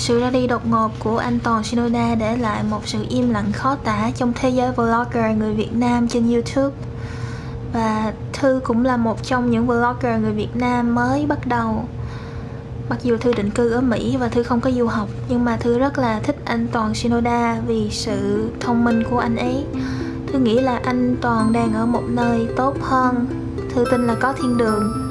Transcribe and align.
Sự 0.00 0.20
ra 0.20 0.30
đi 0.30 0.46
đột 0.46 0.66
ngột 0.66 0.90
của 0.98 1.18
anh 1.18 1.38
Toàn 1.42 1.64
Shinoda 1.64 2.14
để 2.14 2.36
lại 2.36 2.62
một 2.70 2.80
sự 2.88 3.06
im 3.08 3.30
lặng 3.30 3.52
khó 3.52 3.74
tả 3.74 4.10
trong 4.16 4.32
thế 4.34 4.50
giới 4.50 4.72
vlogger 4.72 5.36
người 5.38 5.54
Việt 5.54 5.72
Nam 5.72 6.08
trên 6.08 6.32
YouTube. 6.32 6.76
Và 7.72 8.12
Thư 8.32 8.60
cũng 8.64 8.84
là 8.84 8.96
một 8.96 9.22
trong 9.22 9.50
những 9.50 9.66
vlogger 9.66 10.20
người 10.20 10.32
Việt 10.32 10.56
Nam 10.56 10.94
mới 10.94 11.26
bắt 11.26 11.46
đầu. 11.46 11.84
Mặc 12.88 12.98
dù 13.02 13.16
Thư 13.16 13.32
định 13.32 13.50
cư 13.50 13.70
ở 13.70 13.80
Mỹ 13.80 14.16
và 14.16 14.28
Thư 14.28 14.42
không 14.42 14.60
có 14.60 14.70
du 14.70 14.86
học, 14.86 15.08
nhưng 15.28 15.44
mà 15.44 15.56
Thư 15.56 15.78
rất 15.78 15.98
là 15.98 16.20
thích 16.22 16.36
anh 16.44 16.66
Toàn 16.72 16.94
Shinoda 16.94 17.60
vì 17.66 17.90
sự 17.90 18.50
thông 18.60 18.84
minh 18.84 19.02
của 19.10 19.18
anh 19.18 19.36
ấy. 19.36 19.64
Thư 20.32 20.38
nghĩ 20.38 20.60
là 20.60 20.80
anh 20.84 21.16
Toàn 21.20 21.52
đang 21.52 21.74
ở 21.74 21.86
một 21.86 22.02
nơi 22.08 22.48
tốt 22.56 22.76
hơn. 22.82 23.26
Thư 23.74 23.84
tin 23.90 24.06
là 24.06 24.14
có 24.20 24.32
thiên 24.32 24.56
đường. 24.56 25.10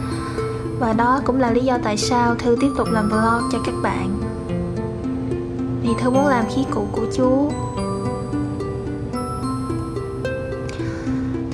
Và 0.80 0.94
đó 0.94 1.22
cũng 1.26 1.40
là 1.40 1.52
lý 1.52 1.62
do 1.62 1.78
tại 1.84 1.98
sao 1.98 2.36
Thư 2.36 2.58
tiếp 2.62 2.70
tục 2.78 2.88
làm 2.92 3.10
vlog 3.10 3.50
cho 3.52 3.60
các 3.66 3.76
bạn 3.84 4.19
vì 5.90 5.96
Thư 6.02 6.10
muốn 6.10 6.28
làm 6.28 6.46
khí 6.56 6.66
cụ 6.72 6.88
của 6.92 7.06
chú 7.14 7.52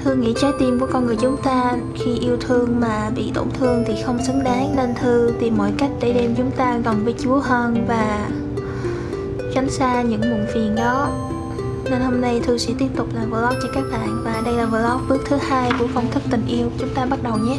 Thư 0.03 0.15
nghĩ 0.15 0.33
trái 0.37 0.51
tim 0.59 0.79
của 0.79 0.87
con 0.93 1.05
người 1.05 1.15
chúng 1.15 1.37
ta 1.37 1.73
khi 1.95 2.17
yêu 2.19 2.37
thương 2.39 2.79
mà 2.79 3.09
bị 3.15 3.31
tổn 3.33 3.47
thương 3.59 3.83
thì 3.87 3.93
không 4.05 4.23
xứng 4.27 4.43
đáng, 4.43 4.75
nên 4.75 4.95
Thư 4.95 5.33
tìm 5.39 5.57
mọi 5.57 5.71
cách 5.77 5.91
để 5.99 6.13
đem 6.13 6.35
chúng 6.37 6.51
ta 6.51 6.77
gần 6.85 7.05
với 7.05 7.15
Chúa 7.19 7.39
hơn 7.39 7.85
và 7.87 8.29
tránh 9.53 9.69
xa 9.69 10.01
những 10.01 10.21
muộn 10.21 10.45
phiền 10.53 10.75
đó. 10.75 11.09
Nên 11.83 12.01
hôm 12.01 12.21
nay 12.21 12.39
Thư 12.39 12.57
sẽ 12.57 12.73
tiếp 12.77 12.89
tục 12.95 13.07
làm 13.13 13.29
vlog 13.29 13.59
cho 13.63 13.69
các 13.73 13.83
bạn 13.91 14.21
và 14.23 14.41
đây 14.45 14.53
là 14.53 14.65
vlog 14.65 15.09
bước 15.09 15.21
thứ 15.25 15.35
hai 15.35 15.71
của 15.79 15.87
công 15.95 16.11
thức 16.11 16.23
tình 16.31 16.45
yêu. 16.47 16.71
Chúng 16.79 16.89
ta 16.95 17.05
bắt 17.05 17.23
đầu 17.23 17.37
nhé. 17.37 17.57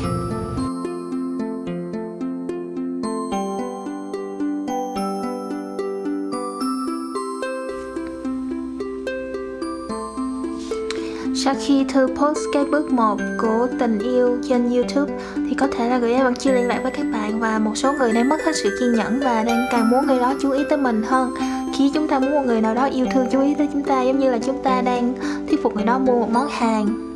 Sau 11.44 11.54
khi 11.60 11.84
Thư 11.84 12.06
post 12.06 12.38
cái 12.52 12.64
bước 12.64 12.90
1 12.92 13.16
của 13.42 13.68
tình 13.78 13.98
yêu 13.98 14.38
trên 14.48 14.70
YouTube, 14.70 15.12
thì 15.34 15.54
có 15.54 15.66
thể 15.66 15.88
là 15.88 15.98
người 15.98 16.12
ấy 16.12 16.24
vẫn 16.24 16.34
chưa 16.34 16.52
liên 16.52 16.68
lạc 16.68 16.80
với 16.82 16.92
các 16.92 17.06
bạn 17.12 17.40
và 17.40 17.58
một 17.58 17.72
số 17.74 17.92
người 17.92 18.12
đang 18.12 18.28
mất 18.28 18.36
hết 18.44 18.52
sự 18.62 18.76
kiên 18.80 18.94
nhẫn 18.94 19.20
và 19.20 19.42
đang 19.42 19.66
càng 19.70 19.90
muốn 19.90 20.06
người 20.06 20.18
đó 20.18 20.34
chú 20.42 20.50
ý 20.50 20.62
tới 20.70 20.78
mình 20.78 21.02
hơn. 21.02 21.34
Khi 21.78 21.90
chúng 21.94 22.08
ta 22.08 22.18
muốn 22.18 22.30
một 22.30 22.42
người 22.46 22.60
nào 22.60 22.74
đó 22.74 22.84
yêu 22.84 23.06
thương 23.12 23.26
chú 23.32 23.40
ý 23.40 23.54
tới 23.54 23.68
chúng 23.72 23.82
ta, 23.82 24.02
giống 24.02 24.18
như 24.18 24.30
là 24.30 24.38
chúng 24.38 24.62
ta 24.62 24.82
đang 24.82 25.14
thuyết 25.48 25.62
phục 25.62 25.74
người 25.74 25.84
đó 25.84 25.98
mua 25.98 26.12
một 26.12 26.28
món 26.32 26.48
hàng. 26.48 27.12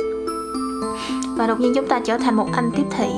Và 1.37 1.47
đột 1.47 1.61
nhiên 1.61 1.73
chúng 1.75 1.89
ta 1.89 2.01
trở 2.05 2.19
thành 2.19 2.35
một 2.35 2.47
anh 2.53 2.71
tiếp 2.77 2.85
thị, 2.97 3.09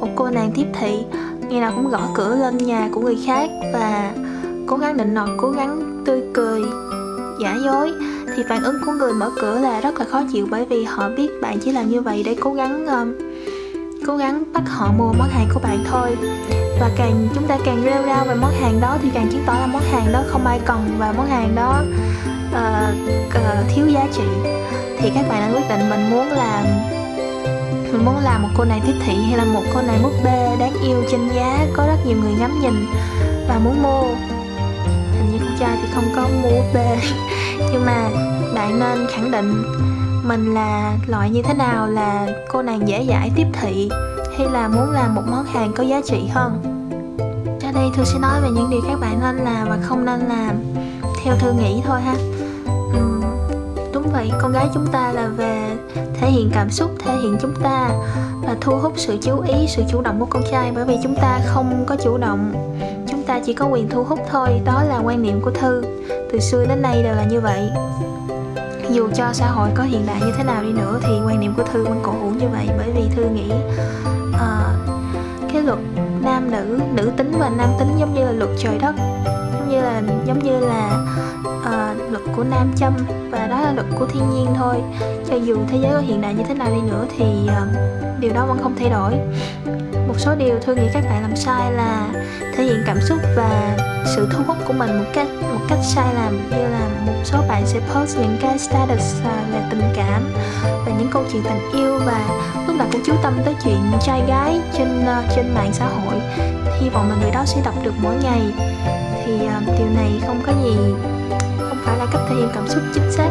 một 0.00 0.08
cô 0.16 0.30
nàng 0.30 0.50
tiếp 0.54 0.66
thị 0.80 1.04
ngày 1.48 1.60
nào 1.60 1.72
cũng 1.76 1.90
gõ 1.90 2.08
cửa 2.14 2.36
lên 2.36 2.58
nhà 2.58 2.88
của 2.92 3.00
người 3.00 3.18
khác 3.26 3.50
và 3.72 4.12
cố 4.66 4.76
gắng 4.76 4.96
định 4.96 5.14
nọt 5.14 5.28
cố 5.38 5.50
gắng 5.50 6.02
tươi 6.06 6.22
cười, 6.34 6.62
giả 7.42 7.56
dối 7.64 7.92
thì 8.36 8.42
phản 8.48 8.62
ứng 8.62 8.76
của 8.86 8.92
người 8.92 9.12
mở 9.12 9.30
cửa 9.40 9.60
là 9.60 9.80
rất 9.80 9.98
là 9.98 10.04
khó 10.10 10.22
chịu 10.32 10.46
bởi 10.50 10.64
vì 10.64 10.84
họ 10.84 11.08
biết 11.16 11.30
bạn 11.42 11.58
chỉ 11.64 11.72
làm 11.72 11.88
như 11.88 12.00
vậy 12.00 12.22
để 12.26 12.36
cố 12.40 12.52
gắng 12.52 12.86
um, 12.86 13.14
cố 14.06 14.16
gắng 14.16 14.44
bắt 14.52 14.62
họ 14.66 14.92
mua 14.98 15.12
món 15.12 15.28
hàng 15.28 15.48
của 15.54 15.60
bạn 15.60 15.84
thôi. 15.90 16.16
Và 16.80 16.90
càng 16.96 17.28
chúng 17.34 17.46
ta 17.46 17.58
càng 17.64 17.82
rêu 17.84 18.02
rao 18.06 18.24
về 18.24 18.34
món 18.34 18.50
hàng 18.60 18.80
đó 18.80 18.98
thì 19.02 19.08
càng 19.14 19.28
chứng 19.32 19.42
tỏ 19.46 19.52
là 19.52 19.66
món 19.66 19.82
hàng 19.92 20.12
đó 20.12 20.22
không 20.26 20.46
ai 20.46 20.60
cần 20.64 20.96
và 20.98 21.12
món 21.12 21.26
hàng 21.26 21.54
đó 21.54 21.82
uh, 22.52 22.94
uh, 23.26 23.74
thiếu 23.74 23.86
giá 23.86 24.06
trị. 24.12 24.24
Thì 24.98 25.10
các 25.14 25.28
bạn 25.28 25.40
đã 25.40 25.58
quyết 25.58 25.68
định 25.68 25.90
mình 25.90 26.10
muốn 26.10 26.28
làm 26.28 26.64
mình 27.92 28.04
muốn 28.04 28.18
làm 28.24 28.42
một 28.42 28.48
cô 28.56 28.64
này 28.64 28.80
tiếp 28.86 28.94
thị 29.06 29.14
hay 29.28 29.38
là 29.38 29.44
một 29.44 29.62
cô 29.74 29.82
này 29.82 29.98
búp 30.02 30.12
bê 30.24 30.56
đáng 30.60 30.74
yêu 30.82 31.04
trên 31.10 31.20
giá 31.34 31.66
có 31.72 31.86
rất 31.86 32.06
nhiều 32.06 32.16
người 32.22 32.32
ngắm 32.32 32.60
nhìn 32.60 32.86
và 33.48 33.60
muốn 33.64 33.82
mua. 33.82 34.02
Hình 35.18 35.32
như 35.32 35.38
con 35.38 35.56
trai 35.60 35.76
thì 35.82 35.88
không 35.94 36.04
có 36.16 36.28
mua 36.42 36.50
búp 36.50 36.64
bê. 36.74 36.96
nhưng 37.58 37.86
mà 37.86 38.10
bạn 38.54 38.78
nên 38.78 39.06
khẳng 39.06 39.30
định 39.30 39.62
mình 40.24 40.54
là 40.54 40.96
loại 41.06 41.30
như 41.30 41.42
thế 41.42 41.54
nào 41.54 41.86
là 41.86 42.26
cô 42.48 42.62
nàng 42.62 42.88
dễ 42.88 43.06
dãi 43.08 43.30
tiếp 43.36 43.46
thị 43.52 43.90
hay 44.38 44.48
là 44.48 44.68
muốn 44.68 44.90
làm 44.90 45.14
một 45.14 45.22
món 45.30 45.44
hàng 45.44 45.72
có 45.76 45.82
giá 45.82 46.00
trị 46.04 46.26
hơn. 46.30 46.62
Ở 47.62 47.72
đây 47.72 47.90
thư 47.94 48.04
sẽ 48.04 48.18
nói 48.18 48.40
về 48.42 48.48
những 48.50 48.70
điều 48.70 48.80
các 48.88 49.00
bạn 49.00 49.20
nên 49.20 49.36
làm 49.36 49.68
và 49.68 49.78
không 49.82 50.04
nên 50.04 50.20
làm 50.20 50.62
theo 51.24 51.34
thư 51.38 51.52
nghĩ 51.52 51.82
thôi 51.84 52.00
ha. 52.00 52.14
Uhm, 52.98 53.22
đúng 53.92 54.10
vậy 54.12 54.30
con 54.42 54.52
gái 54.52 54.68
chúng 54.74 54.86
ta 54.86 55.12
là 55.12 55.28
về 55.28 55.76
thể 56.20 56.30
hiện 56.30 56.50
cảm 56.54 56.70
xúc 56.70 56.90
thể 57.04 57.16
hiện 57.16 57.36
chúng 57.40 57.54
ta 57.62 57.90
và 58.42 58.56
thu 58.60 58.78
hút 58.78 58.92
sự 58.96 59.18
chú 59.22 59.40
ý 59.40 59.66
sự 59.68 59.82
chủ 59.90 60.02
động 60.02 60.20
của 60.20 60.26
con 60.30 60.42
trai 60.50 60.72
bởi 60.74 60.84
vì 60.84 60.96
chúng 61.02 61.14
ta 61.16 61.40
không 61.46 61.84
có 61.86 61.96
chủ 61.96 62.18
động 62.18 62.52
ta 63.32 63.40
chỉ 63.44 63.52
có 63.52 63.66
quyền 63.66 63.88
thu 63.88 64.04
hút 64.04 64.18
thôi 64.30 64.60
đó 64.64 64.82
là 64.88 64.98
quan 64.98 65.22
niệm 65.22 65.40
của 65.40 65.50
thư. 65.50 65.82
Từ 66.32 66.40
xưa 66.40 66.66
đến 66.68 66.82
nay 66.82 67.02
đều 67.02 67.14
là 67.14 67.24
như 67.24 67.40
vậy. 67.40 67.70
Dù 68.90 69.08
cho 69.14 69.32
xã 69.32 69.46
hội 69.46 69.68
có 69.74 69.82
hiện 69.82 70.06
đại 70.06 70.20
như 70.20 70.32
thế 70.36 70.44
nào 70.44 70.62
đi 70.62 70.72
nữa 70.72 71.00
thì 71.02 71.12
quan 71.26 71.40
niệm 71.40 71.54
của 71.56 71.62
thư 71.62 71.84
vẫn 71.84 72.00
cổ 72.02 72.12
hủ 72.12 72.30
như 72.30 72.48
vậy 72.48 72.68
bởi 72.78 72.90
vì 72.96 73.02
thư 73.16 73.24
nghĩ 73.24 73.52
uh, 74.28 75.52
cái 75.52 75.62
luật 75.62 75.78
nam 76.22 76.50
nữ 76.50 76.80
nữ 76.94 77.10
tính 77.16 77.32
và 77.38 77.50
nam 77.58 77.68
tính 77.78 77.88
giống 77.98 78.14
như 78.14 78.24
là 78.24 78.32
luật 78.32 78.50
trời 78.58 78.78
đất 78.78 78.94
giống 79.52 79.68
như 79.68 79.80
là 79.80 80.02
giống 80.26 80.38
như 80.38 80.60
là 80.60 81.06
uh, 81.58 82.12
luật 82.12 82.22
của 82.36 82.44
nam 82.44 82.72
châm 82.76 82.92
và 83.30 83.46
đó 83.46 83.60
là 83.60 83.72
luật 83.72 83.86
của 83.98 84.06
thiên 84.06 84.30
nhiên 84.30 84.46
thôi. 84.54 84.76
Cho 85.30 85.36
dù 85.36 85.56
thế 85.68 85.78
giới 85.82 85.92
có 85.92 85.98
hiện 85.98 86.20
đại 86.20 86.34
như 86.34 86.44
thế 86.48 86.54
nào 86.54 86.68
đi 86.74 86.80
nữa 86.90 87.06
thì 87.16 87.24
uh, 87.44 88.20
điều 88.20 88.32
đó 88.32 88.46
vẫn 88.46 88.58
không 88.62 88.74
thay 88.78 88.90
đổi 88.90 89.12
một 90.12 90.18
số 90.18 90.34
điều 90.34 90.58
thư 90.60 90.74
nghĩ 90.74 90.88
các 90.92 91.04
bạn 91.04 91.22
làm 91.22 91.36
sai 91.36 91.72
là 91.72 92.08
thể 92.56 92.64
hiện 92.64 92.82
cảm 92.86 93.00
xúc 93.00 93.18
và 93.36 93.76
sự 94.16 94.28
thu 94.32 94.42
hút 94.46 94.56
của 94.66 94.72
mình 94.72 94.98
một 94.98 95.10
cách 95.14 95.26
một 95.40 95.60
cách 95.68 95.78
sai 95.82 96.14
lầm 96.14 96.50
như 96.50 96.68
là 96.68 96.88
một 97.06 97.20
số 97.24 97.38
bạn 97.48 97.66
sẽ 97.66 97.80
post 97.80 98.18
những 98.18 98.36
cái 98.42 98.58
status 98.58 99.22
à, 99.24 99.44
về 99.52 99.60
tình 99.70 99.82
cảm 99.96 100.22
và 100.86 100.92
những 100.98 101.08
câu 101.12 101.24
chuyện 101.32 101.42
tình 101.42 101.80
yêu 101.80 101.98
và 102.06 102.28
lúc 102.66 102.76
nào 102.76 102.88
cũng 102.92 103.02
chú 103.06 103.12
tâm 103.22 103.38
tới 103.44 103.54
chuyện 103.64 103.92
trai 104.06 104.22
gái 104.28 104.60
trên 104.78 105.00
uh, 105.00 105.32
trên 105.36 105.54
mạng 105.54 105.70
xã 105.72 105.86
hội. 105.86 106.20
Hy 106.80 106.88
vọng 106.88 107.08
là 107.10 107.16
người 107.22 107.30
đó 107.30 107.44
sẽ 107.46 107.60
đọc 107.64 107.74
được 107.84 107.94
mỗi 108.02 108.14
ngày. 108.22 108.40
Thì 109.24 109.32
uh, 109.34 109.78
điều 109.78 109.88
này 109.96 110.20
không 110.26 110.40
có 110.46 110.52
gì 110.64 110.76
thể 112.32 112.38
hiện 112.38 112.48
cảm 112.54 112.68
xúc 112.68 112.82
chính 112.94 113.10
xác. 113.10 113.30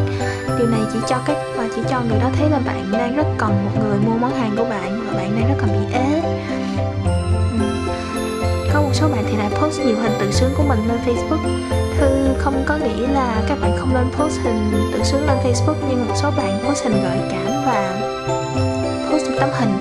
Điều 0.57 0.67
này 0.67 0.81
chỉ 0.93 0.99
cho 1.09 1.17
các 1.25 1.37
và 1.55 1.67
chỉ 1.75 1.81
cho 1.89 2.01
người 2.01 2.19
đó 2.19 2.29
thấy 2.37 2.49
là 2.49 2.59
bạn 2.65 2.91
đang 2.91 3.15
rất 3.15 3.27
cần 3.37 3.65
một 3.65 3.71
người 3.81 3.99
mua 3.99 4.17
món 4.17 4.33
hàng 4.33 4.55
của 4.57 4.63
bạn 4.63 5.01
và 5.07 5.13
bạn 5.17 5.35
đang 5.39 5.49
rất 5.49 5.55
cần 5.59 5.69
bị 5.69 5.93
ế. 5.93 6.21
Ừ. 6.49 7.65
Có 8.73 8.81
một 8.81 8.91
số 8.93 9.07
bạn 9.07 9.23
thì 9.31 9.37
lại 9.37 9.49
post 9.61 9.81
nhiều 9.81 9.95
hình 10.01 10.11
tự 10.19 10.31
sướng 10.31 10.51
của 10.57 10.63
mình 10.63 10.79
lên 10.87 10.97
Facebook. 11.05 11.43
Thư 11.97 12.33
không 12.37 12.63
có 12.67 12.77
nghĩ 12.77 13.07
là 13.07 13.43
các 13.47 13.57
bạn 13.61 13.77
không 13.79 13.93
nên 13.93 14.03
post 14.19 14.39
hình 14.43 14.71
tự 14.93 15.03
sướng 15.03 15.27
lên 15.27 15.37
Facebook 15.43 15.75
Nhưng 15.89 16.07
một 16.07 16.13
số 16.15 16.31
bạn 16.37 16.59
post 16.67 16.83
hình 16.83 17.03
gợi 17.03 17.17
cảm 17.31 17.47
và 17.65 18.01
post 19.11 19.23
những 19.23 19.39
tấm 19.39 19.49
hình 19.59 19.71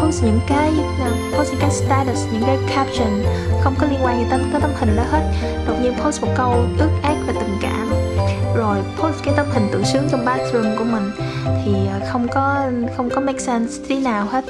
Post 0.00 0.24
những 0.24 0.40
cái 0.46 0.72
ờ, 1.04 1.10
post 1.38 1.50
những 1.50 1.60
cái 1.60 1.70
status, 1.70 2.26
những 2.32 2.42
cái 2.46 2.58
caption 2.76 3.24
Không 3.60 3.74
có 3.78 3.86
liên 3.90 4.00
quan 4.02 4.18
gì 4.18 4.26
tới, 4.30 4.40
tới 4.52 4.60
tấm 4.60 4.70
hình 4.76 4.96
đó 4.96 5.02
hết. 5.10 5.22
Đột 5.66 5.74
nhiên 5.82 5.94
post 6.04 6.22
một 6.22 6.28
câu 6.36 6.64
ước 6.78 6.90
ác 7.02 7.16
và 7.26 7.32
tình 7.40 7.56
cảm 7.62 8.05
rồi 8.56 8.78
post 8.98 9.24
cái 9.24 9.34
tấm 9.36 9.46
hình 9.50 9.68
tự 9.72 9.82
sướng 9.84 10.08
trong 10.10 10.24
bathroom 10.24 10.76
của 10.78 10.84
mình 10.84 11.10
thì 11.64 11.72
à, 11.86 12.00
không 12.12 12.26
có 12.34 12.70
không 12.96 13.10
có 13.10 13.20
make 13.20 13.38
sense 13.38 13.84
tí 13.88 13.98
nào 13.98 14.26
hết. 14.26 14.44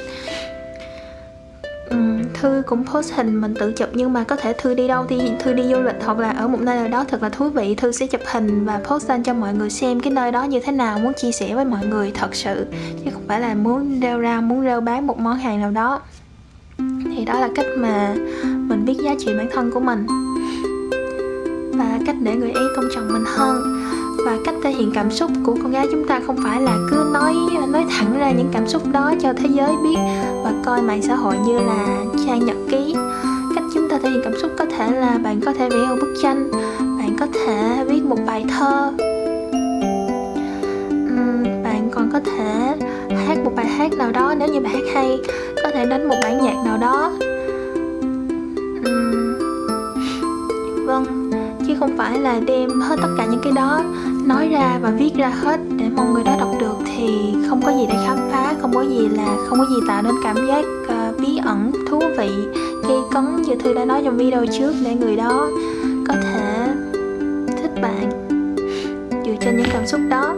Thư 2.41 2.63
cũng 2.67 2.85
post 2.93 3.13
hình 3.13 3.41
mình 3.41 3.53
tự 3.59 3.71
chụp 3.71 3.89
nhưng 3.93 4.13
mà 4.13 4.23
có 4.23 4.35
thể 4.35 4.53
thư 4.53 4.73
đi 4.73 4.87
đâu 4.87 5.05
thì 5.09 5.31
thư 5.39 5.53
đi 5.53 5.63
du 5.63 5.81
lịch 5.81 5.95
hoặc 6.05 6.19
là 6.19 6.29
ở 6.29 6.47
một 6.47 6.61
nơi 6.61 6.75
nào 6.75 6.87
đó 6.87 7.05
thật 7.07 7.23
là 7.23 7.29
thú 7.29 7.49
vị, 7.49 7.75
thư 7.75 7.91
sẽ 7.91 8.07
chụp 8.07 8.21
hình 8.31 8.65
và 8.65 8.81
post 8.83 9.09
lên 9.09 9.23
cho 9.23 9.33
mọi 9.33 9.53
người 9.53 9.69
xem 9.69 9.99
cái 9.99 10.13
nơi 10.13 10.31
đó 10.31 10.43
như 10.43 10.59
thế 10.59 10.71
nào, 10.71 10.99
muốn 10.99 11.13
chia 11.13 11.31
sẻ 11.31 11.55
với 11.55 11.65
mọi 11.65 11.85
người 11.85 12.11
thật 12.15 12.35
sự. 12.35 12.65
Chứ 13.05 13.11
không 13.13 13.23
phải 13.27 13.39
là 13.39 13.55
muốn 13.55 13.99
rêu 14.01 14.19
ra 14.19 14.41
muốn 14.41 14.63
rêu 14.63 14.81
bán 14.81 15.07
một 15.07 15.19
món 15.19 15.37
hàng 15.37 15.61
nào 15.61 15.71
đó. 15.71 16.01
Thì 16.77 17.25
đó 17.25 17.39
là 17.39 17.49
cách 17.55 17.67
mà 17.77 18.15
mình 18.43 18.85
biết 18.85 18.97
giá 19.03 19.15
trị 19.19 19.33
bản 19.37 19.49
thân 19.53 19.71
của 19.71 19.79
mình. 19.79 20.07
Và 21.73 21.99
cách 22.05 22.15
để 22.21 22.35
người 22.35 22.51
ấy 22.51 22.63
tôn 22.75 22.85
trọng 22.95 23.13
mình 23.13 23.23
hơn 23.25 23.76
và 24.27 24.37
cách 24.45 24.55
thể 24.63 24.71
hiện 24.71 24.91
cảm 24.93 25.11
xúc 25.11 25.31
của 25.43 25.55
con 25.63 25.71
gái 25.71 25.87
chúng 25.91 26.07
ta 26.07 26.21
không 26.27 26.37
phải 26.43 26.61
là 26.61 26.77
cứ 26.91 27.09
nói 27.13 27.35
nói 27.67 27.85
thẳng 27.89 28.19
ra 28.19 28.31
những 28.31 28.49
cảm 28.53 28.67
xúc 28.67 28.81
đó 28.91 29.13
cho 29.19 29.33
thế 29.33 29.49
giới 29.53 29.71
biết 29.83 29.97
và 30.43 30.53
coi 30.65 30.81
mạng 30.81 31.01
xã 31.01 31.15
hội 31.15 31.35
như 31.47 31.59
là 31.59 32.05
trang 32.25 32.45
nhật 32.45 32.57
ký. 32.69 32.95
Cách 33.55 33.63
chúng 33.73 33.89
ta 33.89 33.99
thể 34.03 34.09
hiện 34.09 34.21
cảm 34.23 34.33
xúc 34.41 34.51
có 34.57 34.65
thể 34.65 34.91
là 34.91 35.17
bạn 35.23 35.41
có 35.45 35.53
thể 35.53 35.69
vẽ 35.69 35.77
một 35.77 35.95
bức 36.01 36.13
tranh, 36.21 36.51
bạn 36.79 37.15
có 37.19 37.27
thể 37.33 37.85
viết 37.87 38.03
một 38.03 38.17
bài 38.25 38.45
thơ. 38.49 38.91
Bạn 41.63 41.89
còn 41.91 42.09
có 42.13 42.19
thể 42.25 42.75
hát 43.27 43.37
một 43.43 43.51
bài 43.55 43.65
hát 43.65 43.93
nào 43.93 44.11
đó 44.11 44.33
nếu 44.37 44.47
như 44.47 44.59
bạn 44.59 44.73
hát 44.73 44.93
hay, 44.93 45.17
có 45.63 45.71
thể 45.73 45.85
đánh 45.85 46.07
một 46.07 46.15
bản 46.23 46.43
nhạc 46.45 46.55
nào 46.65 46.77
đó. 46.77 47.11
không 51.79 51.97
phải 51.97 52.19
là 52.19 52.39
đem 52.39 52.69
hết 52.69 52.95
tất 53.01 53.07
cả 53.17 53.25
những 53.25 53.39
cái 53.43 53.53
đó 53.55 53.83
nói 54.25 54.49
ra 54.49 54.79
và 54.81 54.89
viết 54.89 55.11
ra 55.15 55.27
hết 55.27 55.59
để 55.77 55.85
mọi 55.95 56.05
người 56.13 56.23
đó 56.23 56.35
đọc 56.39 56.49
được 56.59 56.77
thì 56.85 57.35
không 57.49 57.61
có 57.61 57.71
gì 57.71 57.85
để 57.89 57.95
khám 58.07 58.17
phá 58.31 58.53
không 58.61 58.73
có 58.73 58.81
gì 58.81 59.07
là 59.07 59.37
không 59.47 59.59
có 59.59 59.65
gì 59.65 59.75
tạo 59.87 60.01
nên 60.01 60.13
cảm 60.23 60.35
giác 60.47 60.65
uh, 60.83 61.19
bí 61.19 61.37
ẩn 61.37 61.71
thú 61.89 61.99
vị 62.17 62.29
gây 62.87 62.97
cấn 63.11 63.41
như 63.41 63.55
thư 63.55 63.73
đã 63.73 63.85
nói 63.85 64.01
trong 64.05 64.17
video 64.17 64.45
trước 64.59 64.73
để 64.85 64.95
người 64.95 65.15
đó 65.15 65.47
có 66.07 66.13
thể 66.23 66.67
thích 67.61 67.71
bạn 67.81 68.09
dựa 69.25 69.35
trên 69.41 69.57
những 69.57 69.67
cảm 69.73 69.87
xúc 69.87 70.01
đó. 70.09 70.35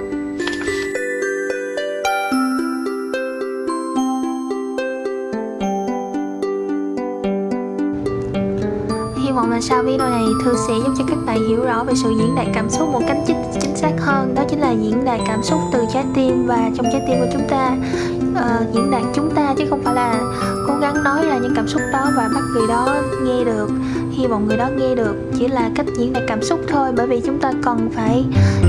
Sau 9.61 9.83
video 9.83 10.09
này 10.09 10.23
thư 10.45 10.55
sẽ 10.67 10.73
giúp 10.73 10.93
cho 10.97 11.03
các 11.07 11.17
bạn 11.25 11.47
hiểu 11.47 11.63
rõ 11.63 11.83
về 11.83 11.93
sự 12.03 12.09
diễn 12.17 12.35
đạt 12.35 12.47
cảm 12.53 12.69
xúc 12.69 12.89
một 12.89 13.01
cách 13.07 13.17
chính, 13.27 13.43
chính 13.61 13.75
xác 13.75 13.91
hơn. 13.99 14.35
Đó 14.35 14.43
chính 14.49 14.59
là 14.59 14.71
diễn 14.71 15.05
đạt 15.05 15.19
cảm 15.27 15.43
xúc 15.43 15.59
từ 15.73 15.85
trái 15.93 16.03
tim 16.15 16.47
và 16.47 16.69
trong 16.75 16.85
trái 16.91 17.01
tim 17.07 17.19
của 17.19 17.27
chúng 17.33 17.47
ta. 17.49 17.77
Uh, 18.31 18.73
diễn 18.73 18.91
đạt 18.91 19.01
chúng 19.13 19.31
ta 19.35 19.53
chứ 19.57 19.65
không 19.69 19.83
phải 19.83 19.95
là 19.95 20.19
cố 20.67 20.73
gắng 20.81 21.03
nói 21.03 21.27
ra 21.27 21.37
những 21.37 21.53
cảm 21.55 21.67
xúc 21.67 21.81
đó 21.93 22.11
và 22.15 22.29
bắt 22.35 22.41
người 22.53 22.67
đó 22.67 22.95
nghe 23.23 23.43
được 23.43 23.69
hy 24.11 24.27
vọng 24.27 24.47
người 24.47 24.57
đó 24.57 24.69
nghe 24.77 24.95
được. 24.95 25.15
Chỉ 25.39 25.47
là 25.47 25.69
cách 25.75 25.85
diễn 25.97 26.13
đạt 26.13 26.23
cảm 26.27 26.43
xúc 26.43 26.59
thôi 26.67 26.91
bởi 26.95 27.07
vì 27.07 27.21
chúng 27.25 27.39
ta 27.39 27.51
cần 27.63 27.89
phải 27.95 28.25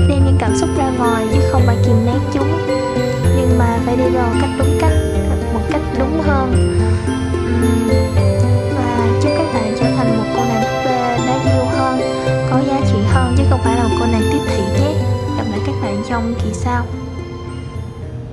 đem 0.09 0.25
những 0.25 0.37
cảm 0.39 0.55
xúc 0.55 0.69
ra 0.77 0.91
ngoài 0.97 1.27
chứ 1.33 1.39
không 1.51 1.61
phải 1.65 1.77
kìm 1.85 1.95
nén 2.05 2.19
chúng. 2.33 2.47
Nhưng 3.37 3.57
mà 3.59 3.79
phải 3.85 3.97
đi 3.97 4.09
vào 4.13 4.29
cách 4.41 4.49
đúng 4.59 4.77
cách 4.81 4.93
một 5.53 5.61
cách 5.71 5.81
đúng 5.99 6.21
hơn. 6.21 6.77
thì 16.43 16.53
sao? 16.53 16.85